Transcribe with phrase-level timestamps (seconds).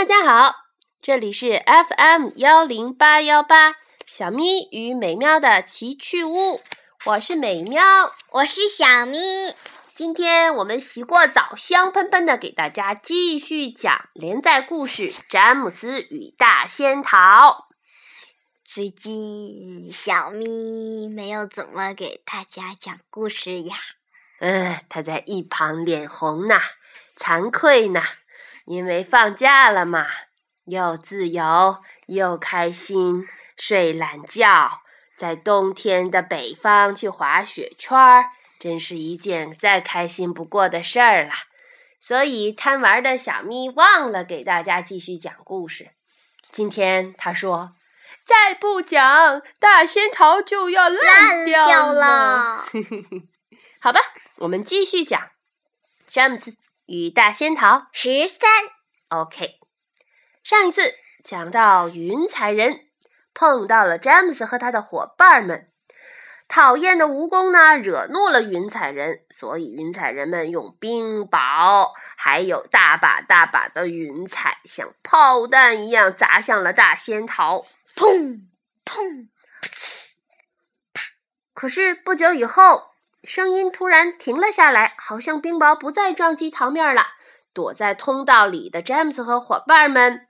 [0.00, 0.54] 大家好，
[1.02, 3.74] 这里是 FM 幺零八幺八
[4.06, 6.58] 小咪与美妙的奇趣屋，
[7.04, 7.82] 我是美妙，
[8.30, 9.18] 我是小咪。
[9.94, 17.18] 今天我们洗过澡，香喷喷的，给大家继续讲连载故事《詹姆斯与大仙桃》。
[18.64, 23.76] 最近小咪没有怎么给大家讲故事呀。
[24.38, 26.58] 嗯，他在一旁脸红呢，
[27.18, 28.02] 惭愧呢，
[28.70, 30.06] 因为放假了嘛，
[30.64, 33.26] 又自由又开心，
[33.56, 34.82] 睡懒觉，
[35.18, 38.26] 在冬天的北方去滑雪圈儿。
[38.60, 41.32] 真是一件再开心不过的事儿了，
[41.98, 45.90] 所以贪玩的小咪忘了给大家继续讲故事。
[46.52, 47.72] 今天他说
[48.22, 52.66] ：“再不讲，大仙桃就要烂掉了。
[53.82, 54.00] ”好吧，
[54.36, 55.20] 我们继续讲
[56.06, 56.54] 《詹姆斯
[56.90, 58.50] 与大仙桃》十三。
[59.10, 59.60] OK，
[60.42, 62.80] 上一次讲到云彩人
[63.32, 65.70] 碰到了詹姆斯和他的伙伴们。
[66.48, 78.40] 讨厌的蜈蚣呢，惹怒了云彩人，所以云彩人们用冰雹，还有大把大把的云彩，像炮弹一样砸向了大仙桃，砰
[78.84, 79.28] 砰
[80.92, 81.02] 啪！
[81.54, 82.89] 可是不久以后，
[83.24, 87.06] 声音突然停了下来，好像冰雹不再撞击桃面了。
[87.52, 90.28] 躲在通道里的詹姆斯和伙伴们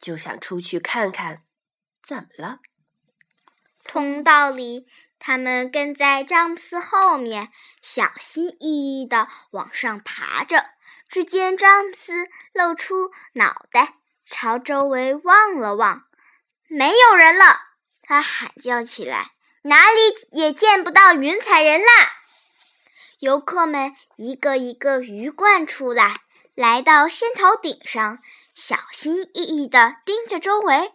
[0.00, 1.42] 就想出去看看，
[2.02, 2.58] 怎么了？
[3.84, 4.86] 通道里。
[5.24, 10.64] 他们跟在詹姆斯后面，小心翼翼地往上爬着。
[11.08, 16.06] 只见詹姆斯露出脑袋，朝周围望了望，
[16.66, 17.60] 没有人了。
[18.02, 19.30] 他喊叫起来
[19.62, 20.00] ：“哪里
[20.32, 21.86] 也见不到云彩人啦！”
[23.18, 26.22] 游客们一个一个鱼贯出来，
[26.54, 28.18] 来到仙桃顶上，
[28.54, 30.92] 小心翼翼地盯着周围。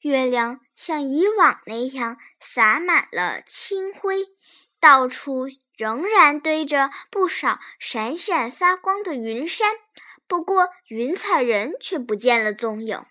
[0.00, 4.26] 月亮像以往那样洒满了清辉，
[4.78, 9.74] 到处仍然堆着不少闪闪发光的云山。
[10.28, 13.04] 不过，云彩人却不见了踪影。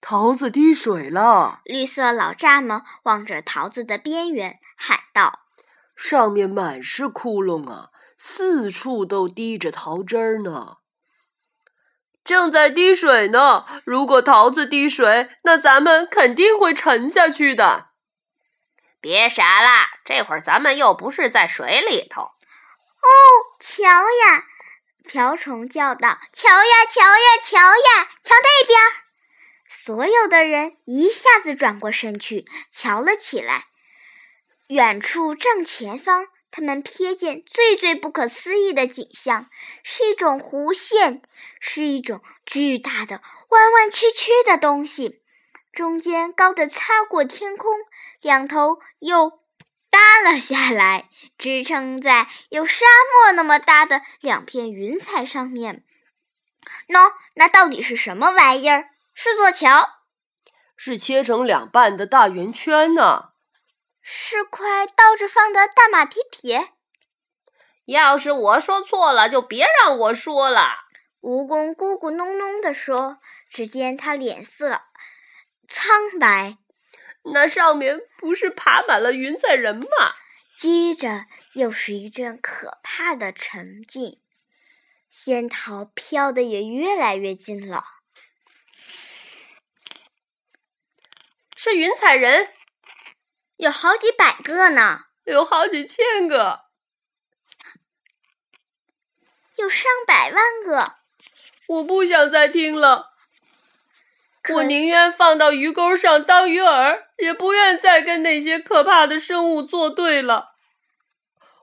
[0.00, 1.60] 桃子滴水了！
[1.64, 5.40] 绿色老蚱蜢望着桃子的边缘喊道
[5.96, 10.76] ：“上面满是窟窿啊，四处都滴着桃汁儿呢。”
[12.24, 13.64] 正在滴水呢。
[13.84, 17.88] 如果桃子滴水，那咱们肯定会沉下去的。
[19.00, 22.22] 别傻啦，这会儿咱们又不是在水里头。
[22.22, 23.08] 哦，
[23.58, 24.44] 瞧呀！
[25.06, 28.78] 瓢虫叫道：“瞧呀，瞧呀，瞧呀，瞧那边！”
[29.68, 33.66] 所有的人一下子转过身去，瞧了起来。
[34.68, 36.26] 远处正前方。
[36.50, 39.50] 他们瞥见最最不可思议的景象，
[39.82, 41.20] 是一种弧线，
[41.60, 43.20] 是一种巨大的
[43.50, 45.20] 弯弯曲曲的东西，
[45.72, 47.70] 中间高的擦过天空，
[48.22, 49.42] 两头又
[49.90, 55.84] 耷了下来，支撑在有沙漠那么大的两片云彩上面。
[56.88, 58.88] 喏，那到底是什么玩意儿？
[59.20, 60.04] 是座桥？
[60.76, 63.30] 是切成两半的大圆圈呢？
[64.00, 66.68] 是块倒着放的大马蹄铁。
[67.84, 70.68] 要是我说错了，就别让我说了。
[71.20, 73.18] 蜈蚣咕咕哝哝地说。
[73.50, 74.82] 只见他脸色
[75.68, 76.58] 苍白。
[77.32, 79.88] 那上面不是爬满了云彩人吗？
[80.56, 81.24] 接着
[81.54, 84.20] 又是一阵可怕的沉静，
[85.08, 87.84] 仙桃飘得也越来越近了。
[91.60, 92.50] 是云彩人。
[93.56, 96.60] 有好几百个呢，有好几千个，
[99.56, 100.94] 有上百万个。
[101.66, 103.10] 我不想再听了，
[104.50, 110.54] 我宁愿放到鱼钩上当鱼饵，也不愿再跟那些可怕的生物作对了。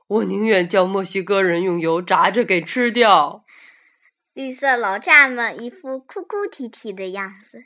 [0.08, 3.46] 我宁愿叫墨西哥人用油炸着给吃掉。
[4.34, 7.64] 绿色老蚱蜢一副哭哭啼啼的样子，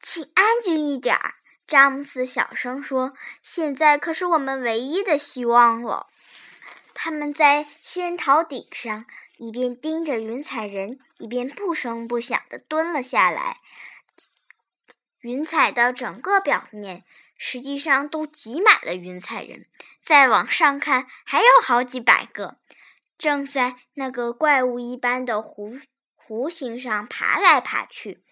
[0.00, 1.34] 请安静一点儿。
[1.66, 6.06] 詹姆斯小声说：“现在可是我们唯一的希望了。”
[6.94, 9.04] 他们在仙桃顶上
[9.36, 13.58] 一边盯着云彩人，一边不声不响地蹲了下来。
[15.20, 17.04] 云彩的整个表面
[17.36, 19.66] 实际上都挤满了云彩人，
[20.02, 22.58] 再往上看，还有好几百个，
[23.18, 25.82] 正在那个怪物一般的弧
[26.16, 28.22] 弧形上爬来爬去。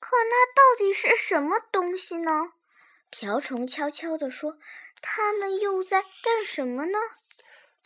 [0.00, 2.52] 可那到底是什么东西呢？
[3.10, 4.56] 瓢虫悄悄地说
[5.00, 6.98] ：“他们又在干什么呢？”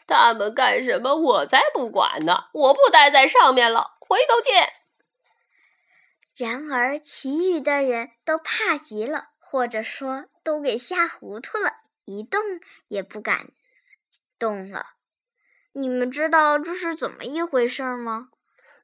[0.07, 1.15] 他们干什么？
[1.17, 2.47] 我才不管呢！
[2.53, 3.97] 我不待在上面了。
[4.01, 4.73] 回头见。
[6.37, 11.73] 然而，其余的人都怕极了，或者说都给吓糊涂了，
[12.05, 12.41] 一动
[12.89, 13.49] 也不敢
[14.39, 14.89] 动了。
[15.73, 18.29] 你们知道这是怎么一回事吗？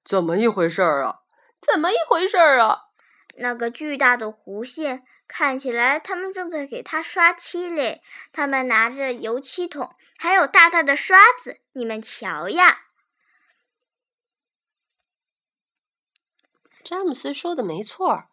[0.04, 1.20] 怎么一回事啊？
[1.60, 2.89] 怎么一回事啊？
[3.36, 8.02] 那个巨大的弧线看起来，他们正在给它刷漆嘞。
[8.32, 11.60] 他们拿着油漆桶，还有大大的刷子。
[11.72, 12.86] 你们瞧呀！
[16.82, 18.24] 詹姆斯说的没错，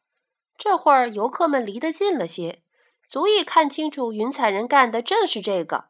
[0.58, 2.64] 这会儿游客们离得近了些，
[3.08, 5.90] 足以看清楚云彩人干的正是这个。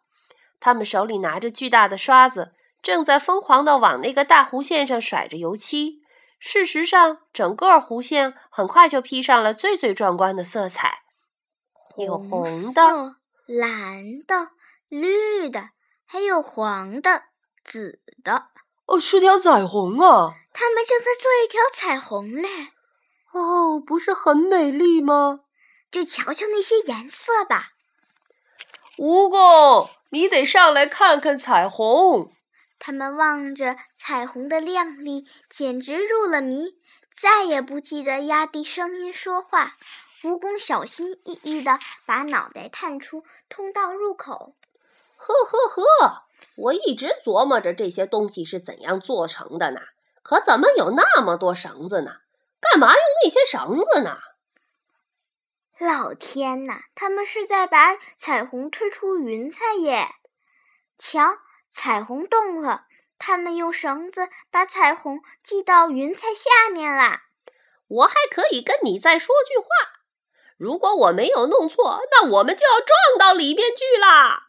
[0.59, 6.01] 他们手里拿着巨大的刷子，正在疯狂地往那个大弧线上甩着油漆。
[6.39, 10.99] 事实上，整个弧线很快就披上了最最壮观的色彩，
[11.97, 13.15] 有红的、
[13.47, 14.51] 蓝的、
[14.87, 15.69] 绿的，
[16.05, 17.23] 还有黄的、
[17.63, 18.49] 紫的。
[18.85, 20.35] 哦，是条彩虹啊！
[20.53, 22.69] 他们正在做一条彩虹嘞。
[23.33, 25.41] 哦，不是很美丽吗？
[25.91, 27.71] 就瞧瞧那些颜色吧。
[28.97, 32.31] 蜈蚣，你得上来看看彩虹。
[32.79, 36.79] 他们望着彩虹的亮丽，简直入了迷，
[37.15, 39.77] 再也不记得压低声音说话。
[40.21, 44.55] 蜈蚣小心翼翼地把脑袋探出通道入口。
[45.15, 46.23] 呵呵呵，
[46.55, 49.79] 我一直琢磨着这些东西是怎样做成的呢？
[50.23, 52.11] 可怎么有那么多绳子呢？
[52.59, 54.17] 干嘛用那些绳子呢？
[55.79, 60.07] 老天呐，他们是在把彩虹推出云彩耶！
[60.97, 61.37] 瞧。
[61.79, 62.87] 彩虹动了，
[63.19, 67.25] 他们用绳子把彩虹系到云彩下面啦。
[67.87, 69.67] 我还可以跟你再说句话，
[70.57, 74.47] 如果我没有弄错，那我们就要撞到里面去啦。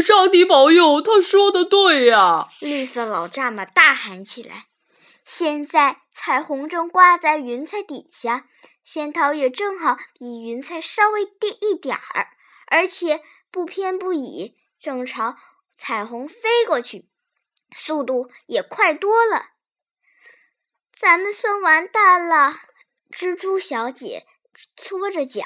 [0.00, 2.48] 上帝保佑，他说的对呀！
[2.60, 4.66] 绿色老蚱蜢大喊起来。
[5.24, 8.44] 现在彩虹正挂在云彩底下，
[8.84, 12.28] 仙桃也正好比云彩稍微低一点儿，
[12.68, 15.36] 而且不偏不倚，正朝。
[15.82, 17.08] 彩虹飞过去，
[17.74, 19.46] 速度也快多了。
[20.92, 22.56] 咱们算完蛋了！
[23.10, 24.26] 蜘蛛小姐
[24.76, 25.42] 搓着脚，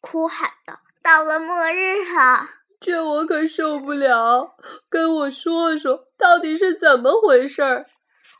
[0.00, 2.48] 哭喊道：“到了末日了！”
[2.82, 4.56] 这我可受不了！
[4.88, 7.88] 跟我说说，到底是怎么回事儿？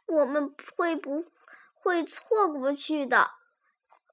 [0.06, 1.26] 我们会不
[1.75, 3.31] 会错过去的？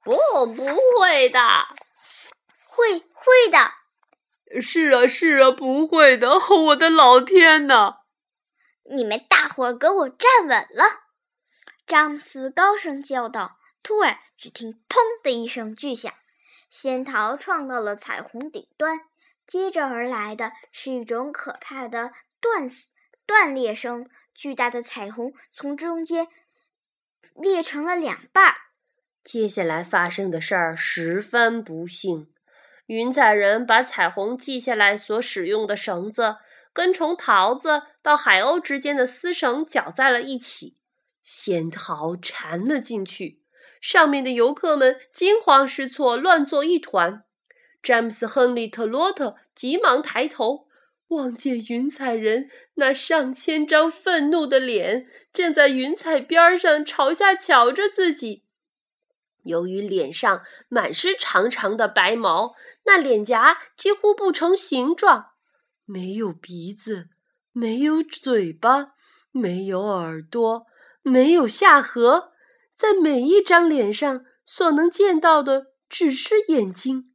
[0.04, 0.14] 不，
[0.56, 0.64] 不
[1.00, 1.40] 会的。
[2.68, 3.81] 会，会的。
[4.60, 6.30] 是啊，是啊，不会的！
[6.66, 8.00] 我的老天呐！
[8.94, 10.84] 你们大伙儿给我站稳了！
[11.86, 13.60] 詹姆斯高声叫道。
[13.84, 16.14] 突然，只听“砰”的一声巨响，
[16.70, 19.00] 仙桃撞到了彩虹顶端，
[19.48, 22.70] 接着而来的是一种可怕的断
[23.26, 26.28] 断裂声，巨大的彩虹从中间
[27.34, 28.56] 裂成了两半儿。
[29.24, 32.32] 接下来发生的事儿十分不幸。
[32.92, 36.36] 云彩人把彩虹系下来所使用的绳子，
[36.74, 40.76] 跟从桃子到海鸥之间的丝绳绞在了一起，
[41.24, 43.40] 仙桃缠了进去。
[43.80, 47.24] 上面的游客们惊慌失措，乱作一团。
[47.82, 50.68] 詹姆斯·亨利·特洛特急忙抬头，
[51.08, 58.44] 望见云彩人那上千张愤怒的脸正在云彩边上朝下瞧着自己。
[59.44, 65.32] 由于脸上满是长长的白毛，那脸颊几乎不成形状，
[65.86, 67.10] 没有鼻子，
[67.52, 68.94] 没有嘴巴，
[69.32, 70.66] 没有耳朵，
[71.02, 72.32] 没有下颌，
[72.78, 77.14] 在每一张脸上所能见到的只是眼睛，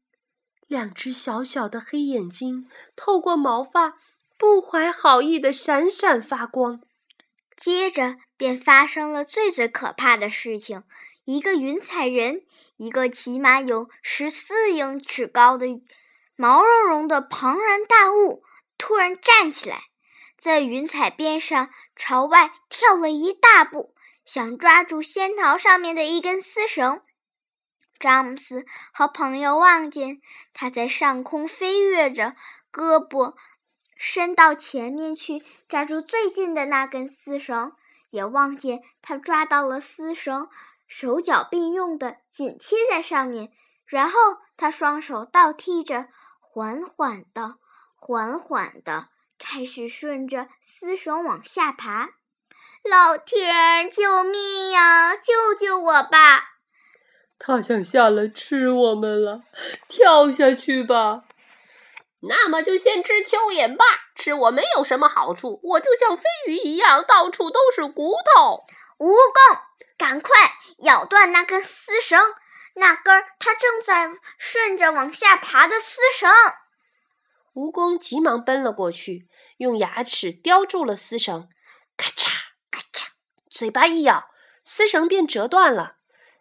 [0.67, 3.99] 两只小小的黑眼睛透过毛发，
[4.39, 6.81] 不怀好意的闪闪发光。
[7.57, 10.85] 接着便发生了最最可怕的事情。
[11.25, 12.43] 一个云彩人，
[12.77, 15.67] 一个起码有十四英尺高的
[16.37, 18.45] 毛茸茸的庞然大物，
[18.77, 19.85] 突然站起来，
[20.37, 23.95] 在云彩边上朝外跳了一大步，
[24.27, 27.01] 想抓住仙桃上面的一根丝绳。
[27.99, 30.21] 詹姆斯和朋友望见
[30.53, 32.37] 他在上空飞跃着，
[32.71, 33.35] 胳膊
[33.97, 37.73] 伸到前面去抓住最近的那根丝绳，
[38.11, 40.51] 也望见他抓到了丝绳。
[40.87, 43.51] 手脚并用的紧贴在上面，
[43.87, 44.19] 然后
[44.57, 46.07] 他双手倒踢着，
[46.41, 47.57] 缓缓的、
[47.95, 52.11] 缓缓的开始顺着丝绳往下爬。
[52.83, 55.17] 老天，救命呀！
[55.17, 56.53] 救救我吧！
[57.39, 59.43] 他想下来吃我们了，
[59.89, 61.25] 跳下去吧。
[62.21, 68.65] 那么就先吃蚯蚓吧，吃我没有什么好处，我就像飞鱼一样，到处都是骨头。
[68.99, 69.61] 蜈蚣，
[69.99, 70.33] 赶快
[70.79, 72.19] 咬断那根丝绳！
[72.75, 76.31] 那根它正在顺着往下爬的丝绳。
[77.55, 81.49] 蜈蚣急忙奔了过去，用牙齿叼住了丝绳，
[81.97, 82.29] 咔嚓
[82.71, 83.09] 咔嚓，
[83.51, 84.25] 嘴巴一咬，
[84.65, 85.97] 丝绳便折断了。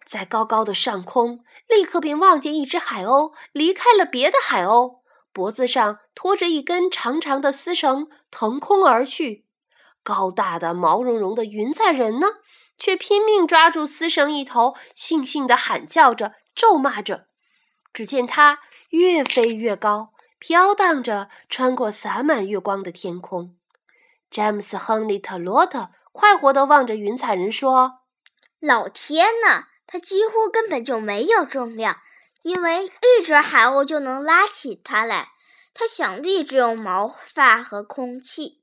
[0.05, 4.99] 在高高的上空，立刻便望见一只海鸥离开了别的海鸥，
[5.33, 9.45] 脖子上拖着一根长长的丝绳，腾空而去。
[10.03, 12.27] 高大的毛茸茸的云彩人呢，
[12.77, 17.27] 却拼命抓住丝绳一头，悻悻地喊叫着，咒骂着。
[17.93, 20.11] 只见它越飞越高。
[20.37, 23.55] 飘荡着，穿过洒满月光的天空。
[24.29, 28.01] 詹姆斯·亨利·特罗特快活地望着云彩人说
[28.59, 31.97] ：“老天呐，它几乎根本就没有重量，
[32.43, 35.29] 因为一只海鸥就能拉起它来。
[35.73, 38.61] 它想必只有毛发和空气。”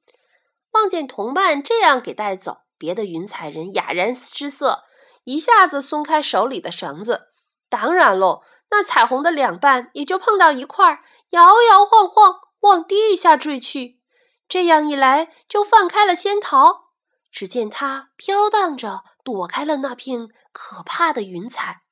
[0.73, 4.83] 望见同伴这样给带走，别的云彩人哑然失色，
[5.23, 7.29] 一下子松开手里的绳子。
[7.69, 10.99] 当然喽，那彩虹的两半也就碰到一块儿。
[11.31, 14.01] 摇摇晃晃往地下坠去，
[14.49, 16.89] 这样一来就放开了仙桃。
[17.31, 21.83] 只见它飘荡着躲开了那片可怕的云彩。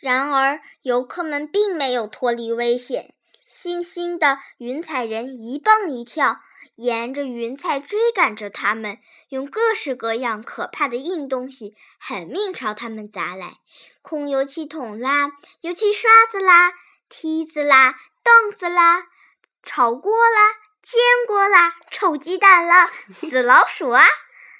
[0.00, 3.14] 然而，游客们并没有脱离危险。
[3.46, 6.38] 星星的云彩人一蹦一跳，
[6.76, 8.96] 沿着云彩追赶着他们，
[9.32, 13.56] 用各式各样可怕的硬东西狠命朝他们砸来：
[14.02, 16.74] 空油漆桶啦，油漆刷子啦，
[17.08, 17.94] 梯子啦。
[18.24, 19.08] 凳子啦，
[19.64, 24.04] 炒锅啦，煎锅啦，臭鸡蛋啦， 死老鼠啊，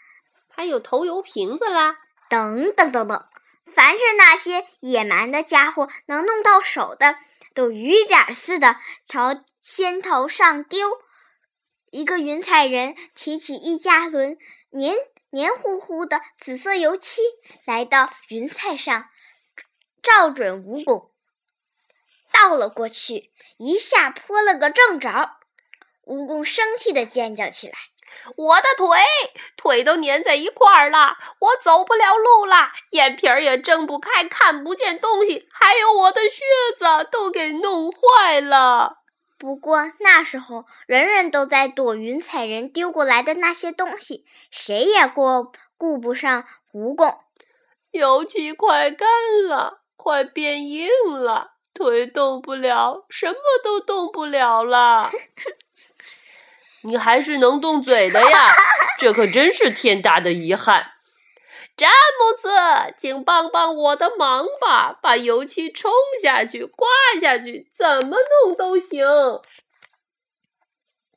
[0.51, 1.99] 还有投油瓶子啦，
[2.29, 3.29] 等等等等，
[3.73, 7.19] 凡是那些野蛮的家伙能弄到手的，
[7.55, 10.89] 都雨点似的朝仙头上丢。
[11.93, 14.39] 一个云彩人提起一加仑
[14.75, 14.97] 黏
[15.29, 17.21] 黏糊糊的紫色油漆，
[17.67, 19.05] 来到云彩上，
[20.03, 21.11] 照准蜈蚣。
[22.33, 25.37] 倒了过去，一下泼了个正着。
[26.05, 27.75] 蜈蚣生气的尖叫起来
[28.35, 28.99] ：“我的腿，
[29.57, 36.45] 腿都粘在一块儿了，我走不了路了，眼皮儿也睁不开，看不见东西，还有我的靴
[36.79, 39.02] 子都给弄坏了。”
[39.43, 47.23] 不过那时候，人人都在躲云彩人丢过来的那些东西，谁也过顾不上蜈蚣。
[47.91, 49.09] 油漆快干
[49.49, 51.55] 了，快变硬了。
[51.75, 53.35] 腿动不了，什么
[53.65, 55.11] 都动不了了。
[56.85, 58.53] 你还是能动嘴的呀，
[59.01, 60.93] 这可真是天大的遗憾。
[61.77, 62.49] 詹姆斯，
[62.99, 65.91] 请帮帮我的忙吧，把油漆冲
[66.23, 66.89] 下去、刮
[67.21, 69.07] 下去，怎么弄都行。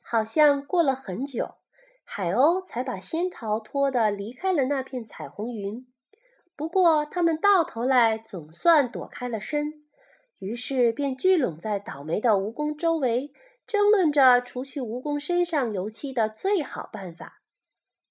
[0.02, 1.56] 好像过了很久，
[2.04, 5.86] 海鸥才把仙桃拖的离开了那片彩虹云。
[6.56, 9.84] 不过，他们到头来总算躲开了身。
[10.38, 13.32] 于是便聚拢在倒霉的蜈蚣周围，
[13.66, 17.42] 争论着除去蜈蚣身上油漆的最好办法。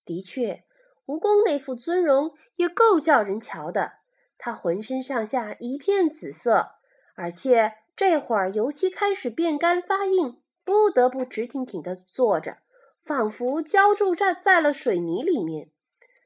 [0.03, 0.63] 的确，
[1.05, 3.93] 蜈蚣那副尊容也够叫人瞧的。
[4.37, 6.71] 它浑身上下一片紫色，
[7.15, 12.57] 而且这会儿油漆开始变干发硬，不得不直挺挺地坐着，
[13.03, 15.69] 仿佛浇筑在在了水泥里面。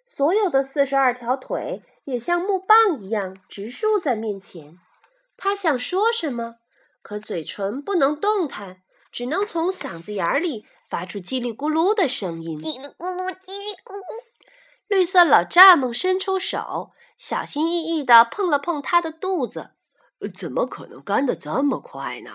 [0.05, 4.79] 所有的四十二条腿也像木棒一样直竖在面前。
[5.38, 6.55] 他想说什么，
[7.03, 8.81] 可嘴唇不能动弹，
[9.12, 12.59] 只能从嗓子眼里发出叽里咕噜的声音。
[12.59, 14.28] 叽里咕噜，叽里咕噜。
[14.89, 19.69] 绿色老蚱蜢伸出手，小心翼翼地碰了碰他的肚子。
[20.36, 22.31] 怎么可能干得这么快呢？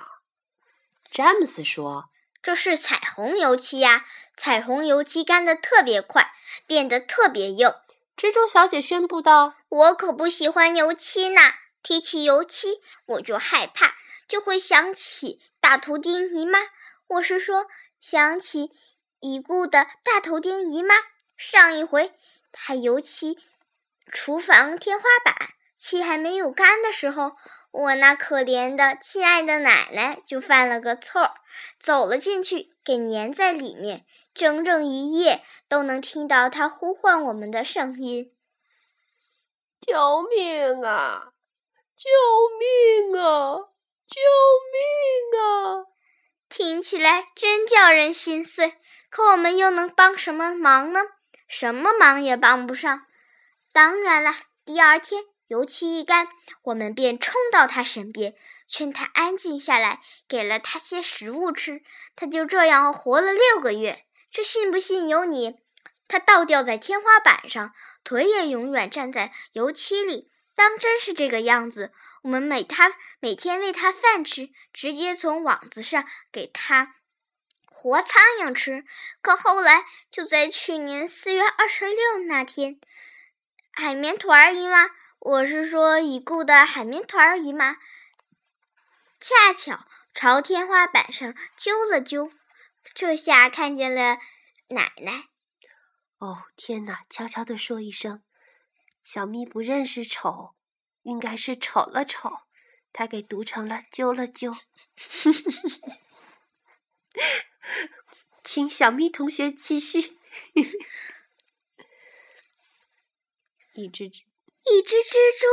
[1.10, 4.06] 詹姆斯说：“这是彩虹油漆呀，
[4.36, 6.32] 彩虹油漆干得特别快，
[6.64, 7.68] 变得特别硬。”
[8.16, 11.40] 蜘蛛小姐宣布道：“我可不喜欢油漆呢。”
[11.82, 13.96] 提起油漆，我就害怕，
[14.28, 16.60] 就会想起大头钉姨妈。
[17.08, 17.66] 我是说，
[18.00, 18.70] 想起
[19.18, 20.94] 已故的大头钉姨妈。
[21.36, 22.14] 上一回，
[22.54, 23.36] 她油漆
[24.10, 25.36] 厨房天花板，
[25.76, 27.32] 漆还没有干的时候，
[27.72, 31.34] 我那可怜的亲爱的奶奶就犯了个错，
[31.80, 38.32] 走了进去，给粘在里面，整整一夜都能听到她呼唤我们的声音
[39.84, 41.32] ：“救命啊！”
[41.96, 42.10] 救
[42.58, 43.56] 命啊！
[44.08, 44.20] 救
[44.72, 45.86] 命啊！
[46.48, 48.74] 听起来真叫人心碎。
[49.10, 51.00] 可我们又能帮什么忙呢？
[51.46, 53.06] 什么忙也帮不上。
[53.72, 54.34] 当然了，
[54.64, 56.28] 第二天油漆一干，
[56.62, 58.34] 我们便冲到他身边，
[58.68, 61.82] 劝他安静下来，给了他些食物吃。
[62.16, 64.04] 他就这样活了六个月。
[64.30, 65.56] 这信不信由你。
[66.06, 67.72] 他倒吊在天花板上，
[68.04, 70.30] 腿也永远站在油漆里。
[70.54, 76.94] 当真是这个样子，我们每他每天喂他饭吃，直接从网子上给他
[77.74, 78.86] 活苍蝇吃。
[79.20, 82.80] 可后来，就在去年四月二十六那天，
[83.72, 84.88] 海绵团儿姨妈，
[85.18, 87.74] 我是说已故的海绵团儿姨妈，
[89.20, 92.30] 恰巧朝天花板上揪了揪，
[92.94, 94.18] 这下看见了
[94.68, 95.24] 奶奶。
[96.18, 97.04] 哦，天哪！
[97.10, 98.22] 悄悄地说一声。
[99.02, 100.54] 小咪不认识丑，
[101.02, 102.30] 应该是丑了丑，
[102.92, 104.54] 他给读成了揪了揪。
[108.42, 110.16] 请小咪同学继续。
[113.74, 114.22] 一只蜘，
[114.64, 115.46] 一只蜘蛛，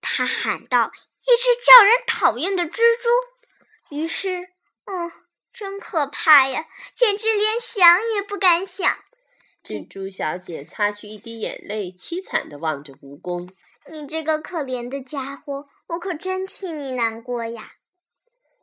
[0.00, 0.90] 他喊道
[1.22, 3.08] ：“一只叫人讨厌的蜘蛛。”
[3.94, 4.48] 于是，
[4.84, 5.12] 嗯，
[5.52, 8.98] 真可怕呀，简直连想也不敢想。
[9.62, 13.50] 蜘蛛小姐擦去一滴眼泪，凄惨的望着蜈蚣
[13.90, 17.72] ：“你这个可怜的家伙，我可真替你难过呀。”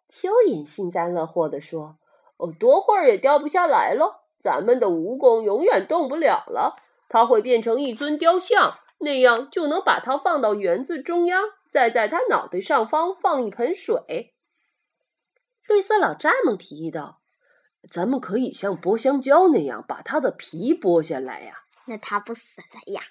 [0.09, 1.99] 蚯蚓幸灾乐祸地说
[2.37, 4.25] ：“哦，多会儿也掉不下来了。
[4.39, 6.75] 咱们的蜈蚣永远动不了了，
[7.09, 14.33] 它会变成一尊雕像，那样就能把它放到园子中央，再在它脑袋上方放一盆水。”
[15.67, 17.21] 绿色老蚱蜢提议道。
[17.91, 21.63] 咱们可以像剥香蕉那样把它的皮剥下来呀。
[21.85, 23.01] 那它不死了呀？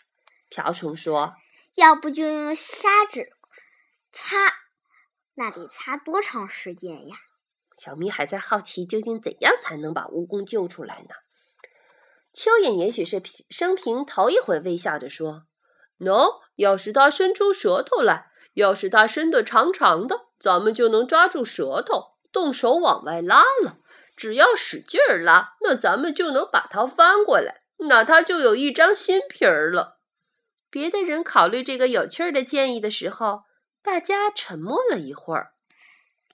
[0.49, 1.35] 瓢虫说。
[1.75, 3.31] 要不就用砂纸
[4.13, 4.37] 擦，
[5.35, 7.17] 那得擦多长时间呀？
[7.83, 11.17] 小咪还在好奇，究竟怎样才能把蜈蚣救出来呢？
[12.33, 13.21] 蚯蚓也许是
[13.51, 15.43] 生平头一回微笑着说
[15.99, 23.79] ：“喏，要是它伸出舌头来，要是它伸得长长的，咱们就能抓住舌头，动手往外拉了。”
[24.15, 29.99] 只要使劲儿拉，那咱们就能把它翻过来，那它就有一张新皮儿了。
[30.71, 33.41] 别的人考虑这个有趣儿的建议的时候，
[33.83, 35.49] 大家沉默了一会儿。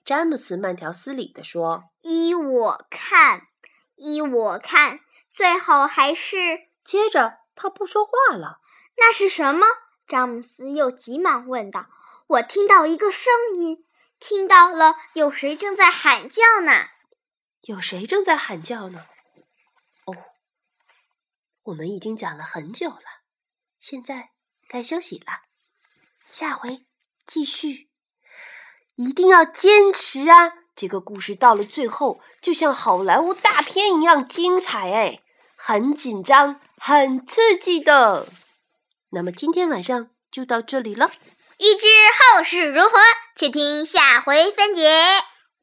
[0.08, 3.46] 詹姆斯慢条斯理地说：“依我看，
[3.94, 6.36] 依我看，最好还是……”
[6.82, 8.58] 接着他不说话了。
[8.96, 9.66] 那是什么？
[10.06, 11.90] 詹姆斯又急忙问道
[12.26, 13.84] ：“我听到一个声音，
[14.18, 16.72] 听到了，有谁正在喊叫呢？”
[17.60, 19.04] 有谁正在喊叫呢？
[20.06, 20.16] 哦，
[21.64, 23.02] 我们已经讲了很久了，
[23.78, 24.30] 现在
[24.68, 25.42] 该休息了。
[26.30, 26.86] 下回
[27.26, 27.87] 继续，
[28.98, 30.54] 一定要坚持啊！
[30.74, 35.20] 这个故事到了最后，就像好莱坞大片一样精彩哎，
[35.56, 38.26] 很紧张，很刺激的。
[39.10, 41.10] 那么今天晚上就到这里了。
[41.58, 41.86] 欲知
[42.36, 42.90] 后事如何，
[43.36, 44.90] 且听下回分解。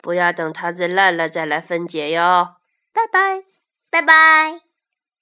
[0.01, 2.55] 不要等桃子烂了再来分解哟，
[2.93, 3.43] 拜拜，
[3.89, 4.64] 拜拜。